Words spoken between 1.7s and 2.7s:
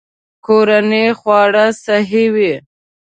صحي وي.